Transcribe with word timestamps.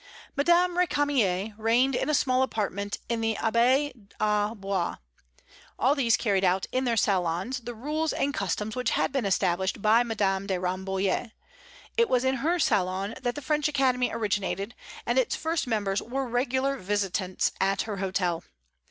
Madame 0.35 0.71
Récamier 0.77 1.53
reigned 1.59 1.93
in 1.93 2.09
a 2.09 2.15
small 2.15 2.41
apartment 2.41 2.97
in 3.07 3.21
the 3.21 3.37
Abbaye 3.39 3.93
au 4.19 4.55
Bois. 4.55 4.95
All 5.77 5.93
these 5.93 6.17
carried 6.17 6.43
out 6.43 6.65
in 6.71 6.85
their 6.85 6.97
salons 6.97 7.59
the 7.59 7.75
rules 7.75 8.11
and 8.11 8.33
customs 8.33 8.75
which 8.75 8.89
had 8.89 9.11
been 9.11 9.27
established 9.27 9.79
by 9.79 10.01
Madame 10.01 10.47
de 10.47 10.59
Rambouillet, 10.59 11.33
It 11.97 12.09
was 12.09 12.25
in 12.25 12.37
her 12.37 12.57
salon 12.57 13.13
that 13.21 13.35
the 13.35 13.43
French 13.43 13.67
Academy 13.67 14.09
originated, 14.11 14.73
and 15.05 15.19
its 15.19 15.35
first 15.35 15.67
members 15.67 16.01
were 16.01 16.25
regular 16.27 16.77
visitants 16.77 17.51
at 17.61 17.83
her 17.83 17.97
hotel. 17.97 18.43